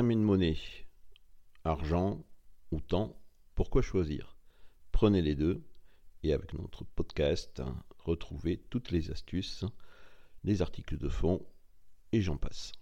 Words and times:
And 0.00 0.16
money. 0.16 0.56
Argent 1.62 2.24
ou 2.70 2.80
temps, 2.80 3.22
pourquoi 3.54 3.82
choisir? 3.82 4.38
Prenez 4.92 5.20
les 5.20 5.34
deux 5.34 5.62
et 6.22 6.32
avec 6.32 6.54
notre 6.54 6.84
podcast, 6.84 7.62
retrouvez 7.98 8.56
toutes 8.70 8.92
les 8.92 9.10
astuces, 9.10 9.66
les 10.42 10.62
articles 10.62 10.96
de 10.96 11.10
fond 11.10 11.46
et 12.12 12.22
j'en 12.22 12.38
passe. 12.38 12.72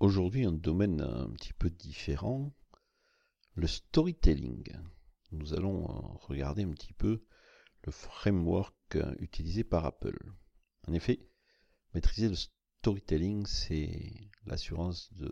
Aujourd'hui, 0.00 0.46
un 0.46 0.52
domaine 0.52 1.02
un 1.02 1.28
petit 1.32 1.52
peu 1.52 1.68
différent, 1.68 2.56
le 3.56 3.66
storytelling. 3.66 4.72
Nous 5.32 5.52
allons 5.52 5.84
regarder 6.22 6.62
un 6.62 6.72
petit 6.72 6.94
peu 6.94 7.26
le 7.84 7.92
framework 7.92 8.96
utilisé 9.18 9.64
par 9.64 9.84
Apple. 9.84 10.32
En 10.88 10.94
effet, 10.94 11.28
maîtriser 11.92 12.30
le 12.30 12.36
storytelling, 12.36 12.55
c'est 13.46 14.12
l'assurance 14.46 15.12
de 15.14 15.28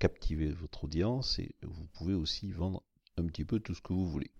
captiver 0.00 0.48
votre 0.48 0.84
audience 0.84 1.38
et 1.38 1.54
vous 1.62 1.86
pouvez 1.94 2.14
aussi 2.14 2.50
vendre 2.50 2.82
un 3.16 3.26
petit 3.26 3.44
peu 3.44 3.60
tout 3.60 3.74
ce 3.74 3.80
que 3.80 3.92
vous 3.92 4.08
voulez. 4.08 4.32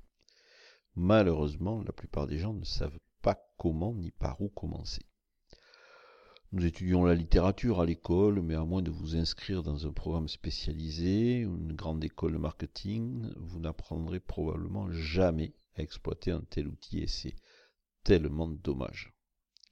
Malheureusement, 0.97 1.83
la 1.85 1.93
plupart 1.93 2.27
des 2.27 2.39
gens 2.39 2.53
ne 2.53 2.65
savent 2.65 2.99
pas 3.23 3.39
comment 3.59 3.95
ni 3.95 4.11
par 4.11 4.41
où 4.41 4.49
commencer. 4.49 5.03
Nous 6.51 6.65
étudions 6.65 7.05
la 7.05 7.15
littérature 7.15 7.81
à 7.81 7.87
l'école, 7.87 8.43
mais 8.43 8.55
à 8.55 8.65
moins 8.65 8.83
de 8.83 8.91
vous 8.91 9.15
inscrire 9.15 9.63
dans 9.63 9.87
un 9.87 9.93
programme 9.93 10.29
spécialisé, 10.29 11.39
une 11.41 11.75
grande 11.75 12.03
école 12.03 12.33
de 12.33 12.39
marketing, 12.39 13.31
vous 13.37 13.61
n'apprendrez 13.61 14.19
probablement 14.19 14.91
jamais 14.91 15.55
à 15.77 15.83
exploiter 15.83 16.33
un 16.33 16.43
tel 16.43 16.67
outil 16.67 16.99
et 16.99 17.07
c'est 17.07 17.37
tellement 18.03 18.49
dommage. 18.49 19.16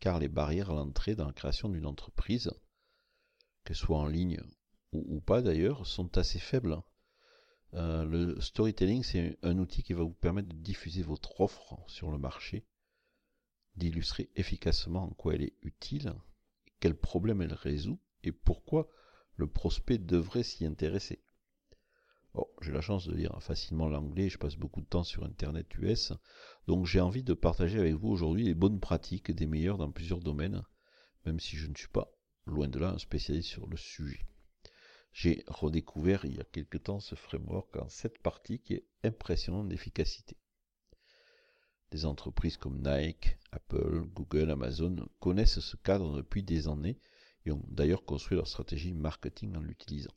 Car 0.01 0.19
les 0.19 0.29
barrières 0.29 0.71
à 0.71 0.75
l'entrée 0.75 1.15
dans 1.15 1.27
la 1.27 1.33
création 1.33 1.69
d'une 1.69 1.87
entreprise, 1.87 2.51
qu'elle 3.65 3.77
soit 3.77 3.99
en 3.99 4.07
ligne 4.07 4.41
ou, 4.93 5.21
pas 5.21 5.43
d'ailleurs, 5.43 5.87
sont 5.87 6.17
assez 6.19 6.39
faibles. 6.39 6.81
Euh, 7.75 8.05
le 8.05 8.41
storytelling, 8.41 9.03
c'est 9.03 9.37
un 9.43 9.59
outil 9.59 9.83
qui 9.83 9.93
va 9.93 10.05
vous 10.05 10.13
permettre 10.13 10.49
de 10.49 10.57
diffuser 10.57 11.03
votre 11.03 11.41
offre 11.41 11.77
sur 11.89 12.13
le 12.13 12.19
marché, 12.19 12.65
d'illustrer 13.75 14.31
efficacement 14.37 15.05
en 15.05 15.11
quoi 15.11 15.35
elle 15.35 15.43
est 15.43 15.57
utile, 15.63 16.15
quel 16.79 16.95
problème 16.95 17.43
elle 17.43 17.55
résout 17.55 17.99
et 18.23 18.31
pourquoi 18.31 18.89
le 19.35 19.49
prospect 19.49 19.99
devrait 19.99 20.45
s'y 20.45 20.65
intéresser. 20.65 21.25
J'ai 22.61 22.73
la 22.73 22.81
chance 22.81 23.07
de 23.07 23.15
lire 23.15 23.37
facilement 23.43 23.89
l'anglais, 23.89 24.29
je 24.29 24.39
passe 24.39 24.57
beaucoup 24.57 24.81
de 24.81 24.87
temps 24.87 25.05
sur 25.05 25.25
Internet 25.25 25.67
US, 25.77 26.13
donc 26.67 26.87
j'ai 26.87 27.01
envie 27.01 27.23
de 27.23 27.35
partager 27.35 27.79
avec 27.79 27.95
vous 27.95 28.09
aujourd'hui 28.09 28.45
les 28.45 28.55
bonnes 28.55 28.81
pratiques 28.81 29.31
des 29.31 29.47
meilleurs 29.47 29.79
dans 29.79 29.91
plusieurs 29.91 30.21
domaines, 30.21 30.65
même 31.27 31.41
si 31.41 31.57
je 31.57 31.69
ne 31.69 31.75
suis 31.75 31.89
pas, 31.89 32.11
loin 32.47 32.69
de 32.69 32.79
là, 32.79 32.91
un 32.91 32.99
spécialiste 32.99 33.51
sur 33.51 33.67
le 33.67 33.77
sujet. 33.77 34.27
J'ai 35.13 35.45
redécouvert 35.47 36.25
il 36.25 36.37
y 36.37 36.41
a 36.41 36.45
quelque 36.45 36.79
temps 36.79 36.99
ce 36.99 37.15
framework 37.15 37.77
en 37.77 37.89
sept 37.89 38.19
parties 38.19 38.59
qui 38.59 38.75
est 38.75 38.87
impressionnant 39.05 39.63
d'efficacité. 39.63 40.37
Des 41.93 42.05
entreprises 42.05 42.57
comme 42.57 42.83
Nike, 42.83 43.39
Apple, 43.53 44.07
Google, 44.13 44.51
Amazon 44.51 44.97
connaissent 45.21 45.61
ce 45.61 45.77
cadre 45.77 46.17
depuis 46.17 46.43
des 46.43 46.67
années 46.67 46.99
et 47.47 47.53
ont 47.53 47.65
d'ailleurs 47.69 48.05
construit 48.05 48.37
leur 48.37 48.49
stratégie 48.49 48.93
marketing 48.93 49.55
en 49.55 49.61
l'utilisant. 49.61 50.15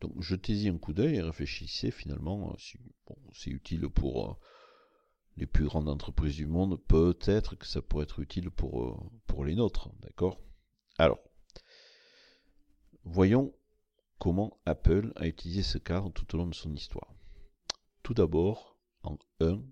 Donc 0.00 0.20
jetez-y 0.22 0.68
un 0.68 0.78
coup 0.78 0.92
d'œil 0.92 1.16
et 1.16 1.22
réfléchissez 1.22 1.90
finalement 1.90 2.56
si 2.58 2.78
c'est 3.32 3.50
utile 3.50 3.88
pour 3.88 4.30
euh, 4.30 4.34
les 5.38 5.46
plus 5.46 5.64
grandes 5.64 5.88
entreprises 5.88 6.36
du 6.36 6.46
monde, 6.46 6.80
peut-être 6.86 7.56
que 7.56 7.66
ça 7.66 7.80
pourrait 7.80 8.04
être 8.04 8.20
utile 8.20 8.50
pour, 8.50 8.84
euh, 8.84 9.44
les 9.44 9.54
nôtres, 9.54 9.90
d'accord? 10.00 10.40
Alors, 10.98 11.20
voyons 13.04 13.54
comment 14.18 14.58
Apple 14.66 15.12
a 15.14 15.28
utilisé 15.28 15.62
ce 15.62 15.78
cadre 15.78 16.10
tout 16.10 16.34
au 16.34 16.38
long 16.38 16.48
de 16.48 16.54
son 16.54 16.74
histoire. 16.74 17.14
Tout 18.02 18.14
d'abord, 18.14 18.76
en 19.04 19.16
1, 19.40 19.62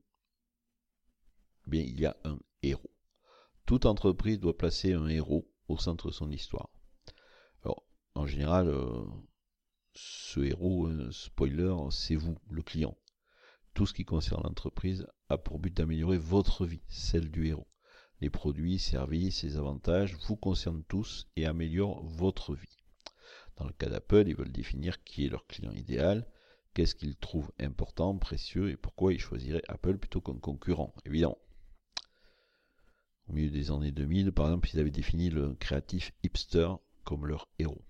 bien, 1.66 1.82
il 1.82 2.00
y 2.00 2.06
a 2.06 2.16
un 2.22 2.38
héros. 2.62 2.94
Toute 3.66 3.86
entreprise 3.86 4.38
doit 4.38 4.56
placer 4.56 4.92
un 4.92 5.08
héros 5.08 5.50
au 5.66 5.78
centre 5.78 6.06
de 6.06 6.12
son 6.12 6.30
histoire. 6.30 6.70
Alors, 7.64 7.82
en 8.14 8.26
général, 8.26 8.68
euh, 8.68 9.04
ce 9.96 10.40
héros, 10.40 10.88
euh, 10.88 11.10
spoiler, 11.10 11.74
c'est 11.90 12.16
vous, 12.16 12.36
le 12.50 12.62
client. 12.62 12.96
Tout 13.74 13.86
ce 13.86 13.94
qui 13.94 14.04
concerne 14.04 14.42
l'entreprise 14.44 15.06
a 15.28 15.38
pour 15.38 15.58
but 15.58 15.74
d'améliorer 15.74 16.18
votre 16.18 16.66
vie, 16.66 16.82
celle 16.88 17.30
du 17.30 17.46
héros. 17.46 17.66
Les 18.20 18.30
produits, 18.30 18.78
services, 18.78 19.42
les 19.42 19.56
avantages 19.56 20.16
vous 20.26 20.36
concernent 20.36 20.84
tous 20.84 21.28
et 21.36 21.46
améliorent 21.46 22.02
votre 22.04 22.54
vie. 22.54 22.76
Dans 23.56 23.66
le 23.66 23.72
cas 23.72 23.88
d'Apple, 23.88 24.24
ils 24.26 24.36
veulent 24.36 24.52
définir 24.52 25.02
qui 25.04 25.26
est 25.26 25.30
leur 25.30 25.46
client 25.46 25.72
idéal, 25.72 26.26
qu'est-ce 26.74 26.94
qu'ils 26.94 27.16
trouvent 27.16 27.52
important, 27.58 28.16
précieux 28.16 28.70
et 28.70 28.76
pourquoi 28.76 29.12
ils 29.12 29.20
choisiraient 29.20 29.64
Apple 29.68 29.98
plutôt 29.98 30.20
qu'un 30.20 30.38
concurrent, 30.38 30.94
évidemment. 31.04 31.38
Au 33.28 33.32
milieu 33.32 33.50
des 33.50 33.70
années 33.70 33.92
2000, 33.92 34.32
par 34.32 34.46
exemple, 34.46 34.70
ils 34.72 34.80
avaient 34.80 34.90
défini 34.90 35.30
le 35.30 35.54
créatif 35.54 36.12
hipster 36.22 36.68
comme 37.04 37.26
leur 37.26 37.48
héros. 37.58 37.84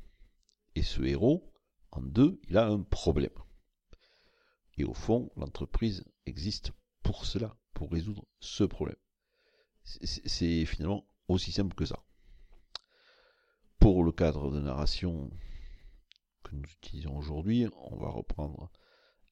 Et 0.74 0.82
ce 0.82 1.02
héros, 1.02 1.52
en 1.96 2.02
deux, 2.02 2.40
il 2.48 2.58
a 2.58 2.66
un 2.66 2.82
problème. 2.82 3.38
Et 4.76 4.84
au 4.84 4.94
fond, 4.94 5.30
l'entreprise 5.36 6.04
existe 6.26 6.72
pour 7.02 7.24
cela, 7.24 7.56
pour 7.72 7.90
résoudre 7.90 8.26
ce 8.40 8.64
problème. 8.64 8.98
C'est 9.84 10.66
finalement 10.66 11.06
aussi 11.28 11.52
simple 11.52 11.74
que 11.74 11.86
ça. 11.86 12.04
Pour 13.78 14.04
le 14.04 14.12
cadre 14.12 14.50
de 14.50 14.60
narration 14.60 15.30
que 16.42 16.54
nous 16.54 16.64
utilisons 16.64 17.16
aujourd'hui, 17.16 17.66
on 17.76 17.96
va 17.96 18.08
reprendre 18.08 18.70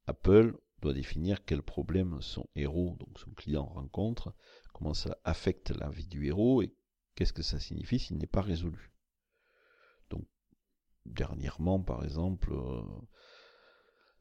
Apple 0.06 0.56
doit 0.80 0.92
définir 0.92 1.44
quel 1.44 1.62
problème 1.62 2.20
son 2.20 2.46
héros, 2.54 2.96
donc 3.00 3.18
son 3.18 3.30
client, 3.32 3.64
rencontre, 3.66 4.34
comment 4.72 4.94
ça 4.94 5.18
affecte 5.24 5.70
la 5.70 5.88
vie 5.88 6.06
du 6.06 6.26
héros 6.26 6.62
et 6.62 6.74
qu'est-ce 7.14 7.32
que 7.32 7.42
ça 7.42 7.58
signifie 7.58 7.98
s'il 7.98 8.18
n'est 8.18 8.26
pas 8.26 8.42
résolu. 8.42 8.93
Dernièrement, 11.06 11.80
par 11.80 12.04
exemple, 12.04 12.52
euh, 12.52 12.82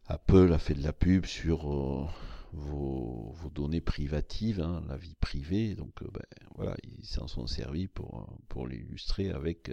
Apple 0.05 0.51
a 0.53 0.59
fait 0.59 0.73
de 0.73 0.83
la 0.83 0.93
pub 0.93 1.25
sur 1.25 1.71
euh, 1.71 2.07
vos, 2.51 3.35
données 3.53 3.81
privatives, 3.81 4.61
hein, 4.61 4.83
la 4.87 4.97
vie 4.97 5.15
privée. 5.15 5.75
Donc, 5.75 6.01
euh, 6.01 6.09
ben, 6.11 6.25
voilà, 6.55 6.75
ils 6.83 7.05
s'en 7.05 7.27
sont 7.27 7.47
servis 7.47 7.87
pour, 7.87 8.37
pour 8.49 8.67
l'illustrer 8.67 9.29
avec 9.29 9.71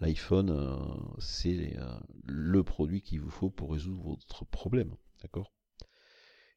l'iPhone, 0.00 1.16
c'est 1.18 1.76
le 2.24 2.62
produit 2.62 3.02
qu'il 3.02 3.20
vous 3.20 3.30
faut 3.30 3.50
pour 3.50 3.72
résoudre 3.72 4.02
votre 4.02 4.44
problème. 4.44 4.94
D'accord? 5.22 5.52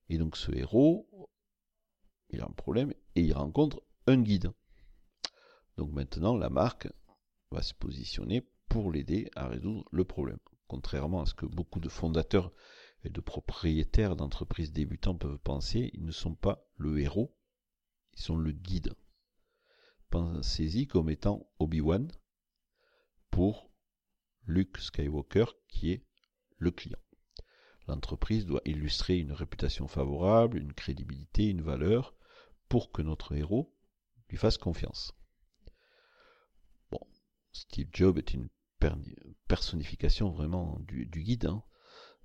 Et 0.10 0.18
donc 0.18 0.36
ce 0.36 0.52
héros, 0.52 1.08
il 2.32 2.42
a 2.42 2.46
un 2.46 2.52
problème 2.52 2.94
et 3.16 3.22
il 3.22 3.34
rencontre 3.34 3.82
un 4.08 4.22
guide. 4.22 4.52
Donc 5.78 5.92
maintenant, 5.92 6.36
la 6.36 6.50
marque 6.50 6.90
va 7.50 7.62
se 7.62 7.74
positionner 7.74 8.46
pour 8.72 8.90
l'aider 8.90 9.30
à 9.36 9.50
résoudre 9.50 9.84
le 9.92 10.06
problème. 10.06 10.40
Contrairement 10.68 11.24
à 11.24 11.26
ce 11.26 11.34
que 11.34 11.46
beaucoup 11.46 11.82
de 11.82 11.90
fondateurs 11.90 12.54
et 13.04 13.10
de 13.10 13.20
propriétaires 13.20 14.16
d'entreprises 14.16 14.72
débutants 14.72 15.18
peuvent 15.18 15.40
penser, 15.40 15.92
ils 15.94 16.06
ne 16.06 16.12
sont 16.14 16.36
pas 16.36 16.66
le 16.78 16.98
héros, 16.98 17.36
ils 18.14 18.22
sont 18.22 18.38
le 18.38 18.54
guide. 18.54 18.94
Pensez-y 20.10 20.88
comme 20.88 21.10
étant 21.10 21.52
Obi-Wan, 21.60 22.10
pour 23.30 23.70
Luke 24.46 24.78
Skywalker 24.78 25.48
qui 25.68 25.92
est 25.92 26.06
le 26.56 26.72
client. 26.72 27.00
L'entreprise 27.88 28.46
doit 28.46 28.62
illustrer 28.64 29.18
une 29.18 29.34
réputation 29.34 29.90
favorable, 29.90 30.58
une 30.58 30.72
crédibilité, 30.72 31.50
une 31.50 31.62
valeur 31.62 32.16
pour 32.70 32.94
que 32.94 33.02
notre 33.02 33.36
héros 33.36 33.76
lui 34.30 34.38
fasse 34.38 34.58
confiance. 34.58 35.14
Bon, 36.90 37.06
Steve 37.52 37.90
Jobs 37.92 38.18
est 38.18 38.34
une 38.34 38.48
personnification 39.48 40.30
vraiment 40.30 40.80
du, 40.88 41.06
guide, 41.06 41.46
hein. 41.46 41.64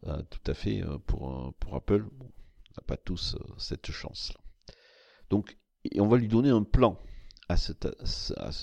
euh, 0.04 0.22
tout 0.30 0.50
à 0.50 0.54
fait 0.54 0.82
euh, 0.82 0.98
pour, 0.98 1.30
euh, 1.30 1.50
pour 1.58 1.74
Apple. 1.74 2.06
on 2.20 2.24
n'a 2.24 2.84
pas 2.86 2.96
tous 2.96 3.36
cette 3.58 3.90
chance-là. 3.90 4.40
Donc, 5.30 5.58
on 5.98 6.06
va 6.06 6.18
lui 6.18 6.28
donner 6.28 6.50
un 6.50 6.62
plan 6.62 7.00
à 7.48 7.56
ce, 7.56 7.72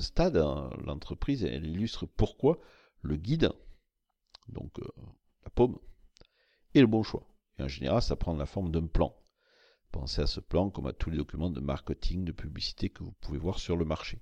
stade, 0.04 0.38
hein, 0.38 0.70
l'entreprise, 0.86 1.44
elle 1.44 1.66
illustre 1.66 2.06
pourquoi 2.06 2.60
le 3.02 3.16
guide, 3.16 3.52
donc 4.50 4.78
la 5.44 5.50
paume, 5.50 5.80
est 6.74 6.82
le 6.82 6.88
bon 6.88 7.04
choix. 7.04 7.28
Et 7.60 7.64
en 7.64 7.68
général, 7.68 8.02
ça 8.02 8.16
prend 8.16 8.36
la 8.36 8.46
forme 8.46 8.72
d'un 8.72 8.88
plan. 8.88 9.16
Pensez 9.92 10.22
à 10.22 10.28
ce 10.28 10.40
plan 10.40 10.70
comme 10.70 10.88
à 10.88 10.94
tous 10.94 11.10
les 11.10 11.18
documents 11.18 11.50
de 11.50 11.62
marketing, 11.62 12.26
de 12.26 12.32
publicité 12.32 12.90
que 12.90 13.04
vous 13.04 13.14
pouvez 13.22 13.38
voir 13.38 13.60
sur 13.60 13.78
le 13.78 13.86
marché. 13.86 14.22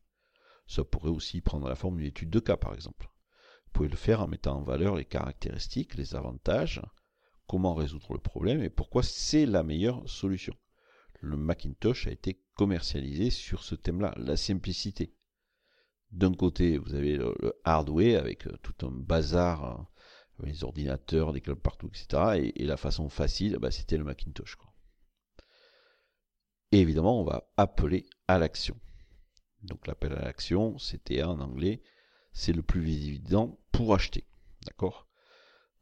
Ça 0.68 0.84
pourrait 0.84 1.10
aussi 1.10 1.42
prendre 1.42 1.68
la 1.68 1.76
forme 1.76 1.98
d'une 1.98 2.08
étude 2.08 2.30
de 2.30 2.40
cas, 2.40 2.58
par 2.58 2.74
exemple. 2.74 3.11
Vous 3.74 3.78
pouvez 3.86 3.90
le 3.90 3.96
faire 3.96 4.22
en 4.22 4.28
mettant 4.28 4.58
en 4.58 4.64
valeur 4.64 4.96
les 4.96 5.06
caractéristiques, 5.06 5.96
les 5.96 6.16
avantages, 6.16 6.82
comment 7.48 7.74
résoudre 7.74 8.14
le 8.14 8.20
problème 8.20 8.62
et 8.62 8.70
pourquoi 8.70 9.02
c'est 9.04 9.46
la 9.46 9.64
meilleure 9.64 10.08
solution 10.08 10.54
le 11.22 11.38
Macintosh 11.38 12.08
a 12.08 12.12
été 12.12 12.42
commercialisé 12.56 13.30
sur 13.30 13.64
ce 13.64 13.76
thème-là, 13.76 14.14
la 14.18 14.36
simplicité. 14.36 15.14
D'un 16.12 16.34
côté, 16.34 16.78
vous 16.78 16.94
avez 16.94 17.16
le, 17.16 17.34
hardware 17.64 18.20
avec 18.20 18.48
euh, 18.48 18.58
tout 18.62 18.86
un 18.86 18.92
bazar, 18.92 19.64
hein, 19.64 19.88
les 20.44 20.64
ordinateurs, 20.64 21.32
des 21.32 21.42
clubs 21.42 21.60
partout, 21.60 21.88
etc. 21.88 22.52
Et, 22.56 22.66
la 22.66 22.76
façon 22.76 23.08
facile, 23.08 23.58
bah, 23.62 23.72
c'était 23.72 23.98
le 23.98 24.04
Macintosh. 24.04 24.58
Et 26.72 26.80
évidemment, 26.80 27.22
on 27.22 27.24
va 27.24 27.50
appeler 27.56 28.06
à 28.28 28.40
l'action. 28.40 28.76
Donc 29.62 29.86
l'appel 29.88 30.14
à 30.14 30.24
l'action, 30.24 30.78
c'était 30.80 31.22
en 31.22 31.40
anglais, 31.40 31.84
c'est 32.32 32.54
le 32.54 32.64
plus 32.64 32.90
évident 32.90 33.60
pour 33.72 33.94
acheter. 33.94 34.26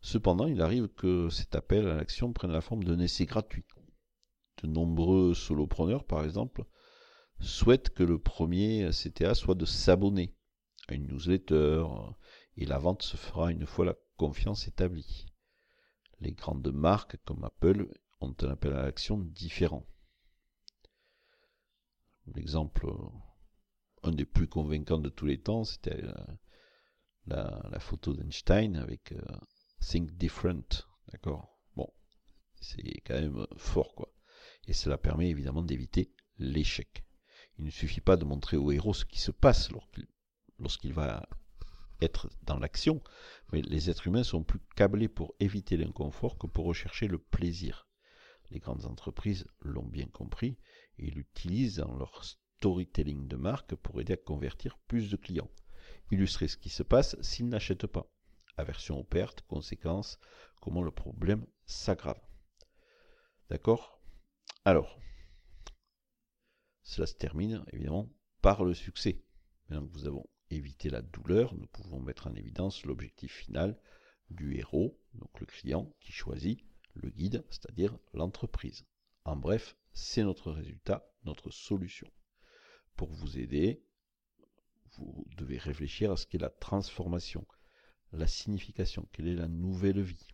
Cependant, 0.02 0.48
il 0.48 0.62
arrive 0.62 0.88
que 0.88 1.30
cet 1.30 1.56
appel 1.56 1.88
à 1.88 1.96
l'action 1.96 2.32
prenne 2.32 2.52
la 2.52 2.62
forme 2.62 2.84
d'un 2.84 3.00
essai 3.00 3.26
gratuit. 3.26 3.66
De 4.64 4.68
nombreux 4.68 5.34
solopreneurs, 5.34 6.06
par 6.06 6.24
exemple, 6.24 6.66
souhaitent 7.40 7.90
que 7.90 8.04
le 8.04 8.20
premier 8.20 8.90
CTA 8.92 9.36
soit 9.36 9.56
de 9.56 9.66
s'abonner 9.66 10.36
à 10.88 10.94
une 10.96 11.08
newsletter 11.08 11.86
et 12.58 12.66
la 12.66 12.78
vente 12.78 13.04
se 13.04 13.18
fera 13.18 13.52
une 13.52 13.66
fois 13.66 13.86
la 13.86 13.96
confiance 14.18 14.68
établie. 14.68 15.28
Les 16.20 16.34
grandes 16.34 16.72
marques 16.74 17.18
comme 17.26 17.44
Apple 17.44 17.88
ont 18.20 18.36
un 18.42 18.50
appel 18.50 18.74
à 18.74 18.84
l'action 18.84 19.18
différent. 19.18 19.86
L'exemple, 22.36 22.88
un 24.04 24.12
des 24.12 24.26
plus 24.26 24.48
convaincants 24.48 25.00
de 25.00 25.10
tous 25.10 25.26
les 25.26 25.40
temps, 25.40 25.64
c'était 25.64 26.02
la, 27.28 27.80
photo 27.80 28.14
d'Einstein 28.14 28.76
avec 28.76 29.12
euh, 29.12 29.22
Think 29.80 30.12
Different. 30.18 30.88
D'accord? 31.12 31.60
Bon, 31.76 31.92
c'est 32.60 33.02
quand 33.06 33.16
même 33.16 33.46
fort, 33.58 33.94
quoi. 33.96 34.14
Et 34.68 34.74
cela 34.74 34.98
permet 34.98 35.30
évidemment 35.30 35.64
d'éviter 35.64 36.12
l'échec. 36.38 37.06
Il 37.58 37.66
ne 37.66 37.72
suffit 37.72 38.02
pas 38.02 38.18
de 38.18 38.26
montrer 38.26 38.58
au 38.58 38.72
héros 38.72 38.94
ce 38.94 39.06
qui 39.06 39.20
se 39.20 39.32
passe 39.32 39.70
lorsqu'il 40.60 40.94
va 40.94 41.28
être 42.02 42.30
dans 42.44 42.58
l'action, 42.58 43.02
mais 43.52 43.62
les 43.62 43.90
êtres 43.90 44.08
humains 44.08 44.24
sont 44.24 44.44
plus 44.44 44.60
câblés 44.76 45.10
pour 45.10 45.36
éviter 45.40 45.76
l'inconfort 45.76 46.38
que 46.38 46.48
pour 46.48 46.66
rechercher 46.66 47.08
le 47.08 47.18
plaisir. 47.18 47.88
Les 48.52 48.60
grandes 48.60 48.86
entreprises 48.86 49.46
l'ont 49.60 49.86
bien 49.86 50.08
compris 50.08 50.58
et 50.98 51.12
l'utilisent 51.12 51.78
dans 51.78 51.96
leur 51.96 52.24
storytelling 52.60 53.26
de 53.30 53.38
marque 53.38 53.74
pour 53.76 54.02
aider 54.02 54.14
à 54.14 54.18
convertir 54.18 54.78
plus 54.80 55.10
de 55.10 55.16
clients. 55.16 55.50
Illustrer 56.12 56.50
ce 56.50 56.58
qui 56.58 56.68
se 56.68 56.84
passe 56.84 57.16
s'ils 57.22 57.48
n'achètent 57.48 57.88
pas. 57.88 58.12
Aversion 58.58 59.00
aux 59.00 59.06
pertes, 59.06 59.44
conséquences, 59.44 60.20
comment 60.60 60.82
le 60.82 60.92
problème 60.92 61.48
s'aggrave. 61.66 62.22
D'accord? 63.50 64.02
Alors, 64.66 65.00
cela 66.84 67.08
se 67.08 67.14
termine 67.14 67.64
évidemment 67.72 68.10
par 68.42 68.66
le 68.66 68.74
succès. 68.74 69.24
Maintenant 69.70 69.88
que 69.88 69.94
nous 69.94 70.08
avons 70.08 70.30
évité 70.50 70.90
la 70.90 71.02
douleur, 71.02 71.56
nous 71.56 71.68
pouvons 71.68 72.02
mettre 72.02 72.28
en 72.28 72.36
évidence 72.36 72.84
l'objectif 72.84 73.32
final 73.32 73.80
du 74.30 74.58
héros, 74.58 75.00
donc 75.14 75.40
le 75.40 75.46
client 75.46 75.96
qui 76.02 76.12
choisit 76.12 76.60
le 76.94 77.10
guide, 77.10 77.46
c'est-à-dire 77.50 77.98
l'entreprise. 78.14 78.86
En 79.24 79.38
bref, 79.38 79.78
c'est 79.94 80.24
notre 80.24 80.52
résultat, 80.52 81.10
notre 81.24 81.52
solution. 81.52 82.10
Pour 83.00 83.14
vous 83.14 83.40
aider, 83.40 83.82
vous 84.98 85.26
devez 85.38 85.58
réfléchir 85.58 86.12
à 86.12 86.18
ce 86.18 86.28
qu'est 86.28 86.38
la 86.38 86.50
transformation, 86.50 87.48
la 88.12 88.28
signification, 88.28 89.08
quelle 89.14 89.30
est 89.30 89.36
la 89.36 89.48
nouvelle 89.48 90.02
vie. 90.02 90.28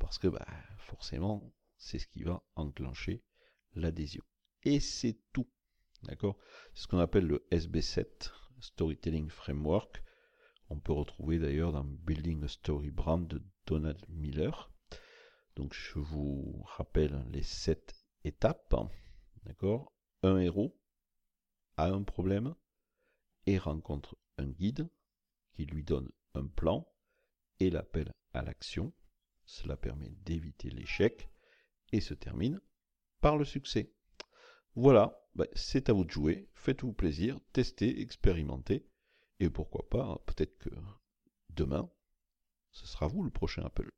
Parce 0.00 0.18
que 0.18 0.26
bah, 0.26 0.44
forcément, 0.78 1.54
c'est 1.76 2.00
ce 2.00 2.08
qui 2.08 2.24
va 2.24 2.42
enclencher 2.56 3.22
l'adhésion. 3.76 4.24
Et 4.64 4.80
c'est 4.80 5.16
tout. 5.32 5.48
D'accord? 6.02 6.36
C'est 6.74 6.82
ce 6.82 6.88
qu'on 6.88 6.98
appelle 6.98 7.28
le 7.28 7.46
SB7, 7.52 8.32
Storytelling 8.58 9.30
Framework. 9.30 10.02
On 10.70 10.80
peut 10.80 10.92
retrouver 10.92 11.38
d'ailleurs 11.38 11.70
dans 11.70 11.84
Building 11.84 12.42
a 12.42 12.48
Story 12.48 12.90
Brand 12.90 13.28
de 13.28 13.40
Donald 13.66 14.04
Miller. 14.08 14.72
Donc 15.54 15.72
je 15.72 16.00
vous 16.00 16.64
rappelle 16.64 17.24
les 17.30 17.44
sept 17.44 17.94
étapes. 18.24 18.74
D'accord? 19.44 19.92
Un 20.24 20.38
héros 20.38 20.76
a 21.76 21.88
un 21.88 22.02
problème 22.02 22.54
et 23.46 23.58
rencontre 23.58 24.16
un 24.38 24.46
guide 24.46 24.88
qui 25.52 25.66
lui 25.66 25.84
donne 25.84 26.10
un 26.34 26.46
plan 26.46 26.88
et 27.60 27.70
l'appel 27.70 28.12
à 28.32 28.42
l'action. 28.42 28.92
Cela 29.44 29.76
permet 29.76 30.10
d'éviter 30.24 30.70
l'échec 30.70 31.28
et 31.92 32.00
se 32.00 32.14
termine 32.14 32.60
par 33.20 33.36
le 33.36 33.44
succès. 33.44 33.92
Voilà, 34.74 35.22
ben, 35.34 35.46
c'est 35.54 35.88
à 35.88 35.92
vous 35.92 36.04
de 36.04 36.10
jouer, 36.10 36.48
faites-vous 36.54 36.92
plaisir, 36.92 37.38
testez, 37.52 38.00
expérimentez, 38.00 38.86
et 39.40 39.50
pourquoi 39.50 39.88
pas, 39.88 40.22
peut-être 40.26 40.56
que 40.58 40.70
demain, 41.50 41.90
ce 42.70 42.86
sera 42.86 43.06
vous 43.06 43.22
le 43.22 43.30
prochain 43.30 43.64
Apple. 43.64 43.90